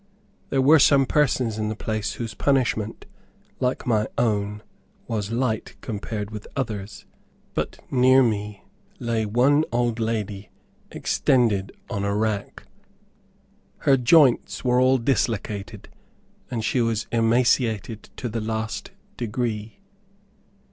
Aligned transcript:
There 0.49 0.63
were 0.63 0.79
some 0.79 1.05
persons 1.05 1.59
in 1.59 1.69
the 1.69 1.75
place 1.75 2.13
whose 2.13 2.33
punishment, 2.33 3.05
like 3.59 3.85
my 3.85 4.07
own, 4.17 4.63
was 5.07 5.29
light 5.29 5.75
compared 5.81 6.31
with 6.31 6.47
others. 6.55 7.05
But 7.53 7.79
near 7.91 8.23
me 8.23 8.63
lay 8.97 9.27
one 9.27 9.63
old 9.71 9.99
lady 9.99 10.49
extended 10.89 11.71
on 11.87 12.03
a 12.03 12.15
rack. 12.15 12.63
Her 13.81 13.95
joints 13.95 14.65
were 14.65 14.81
all 14.81 14.97
dislocated, 14.97 15.87
and 16.49 16.65
she 16.65 16.81
was 16.81 17.05
emaciated 17.11 18.09
to 18.17 18.27
the 18.27 18.41
last 18.41 18.89
degree. 19.17 19.81